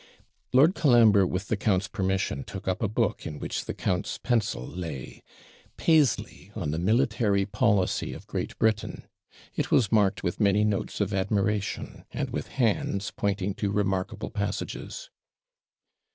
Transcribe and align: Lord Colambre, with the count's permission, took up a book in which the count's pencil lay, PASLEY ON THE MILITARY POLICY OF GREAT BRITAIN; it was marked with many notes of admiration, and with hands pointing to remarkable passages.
Lord 0.51 0.73
Colambre, 0.73 1.27
with 1.27 1.47
the 1.47 1.55
count's 1.55 1.87
permission, 1.87 2.43
took 2.43 2.67
up 2.67 2.81
a 2.81 2.87
book 2.87 3.27
in 3.27 3.37
which 3.37 3.65
the 3.65 3.73
count's 3.75 4.17
pencil 4.17 4.65
lay, 4.65 5.21
PASLEY 5.77 6.51
ON 6.55 6.71
THE 6.71 6.79
MILITARY 6.79 7.45
POLICY 7.45 8.13
OF 8.13 8.25
GREAT 8.25 8.57
BRITAIN; 8.57 9.03
it 9.55 9.69
was 9.69 9.91
marked 9.91 10.23
with 10.23 10.39
many 10.39 10.63
notes 10.63 11.01
of 11.01 11.13
admiration, 11.13 12.05
and 12.09 12.31
with 12.31 12.47
hands 12.47 13.11
pointing 13.15 13.53
to 13.53 13.69
remarkable 13.69 14.31
passages. 14.31 15.11